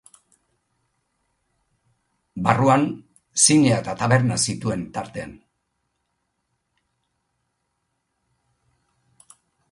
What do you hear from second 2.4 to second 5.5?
Barruan zinea eta taberna zituen tartean.